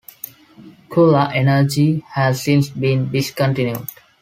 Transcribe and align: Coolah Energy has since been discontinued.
Coolah 0.89 1.31
Energy 1.35 1.99
has 2.07 2.41
since 2.43 2.69
been 2.71 3.11
discontinued. 3.11 3.85